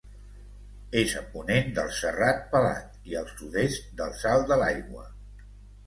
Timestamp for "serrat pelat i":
1.99-3.21